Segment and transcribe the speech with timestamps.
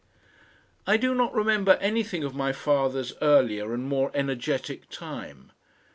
[0.87, 5.51] I do not remember anything of my father's earlier and more energetic time.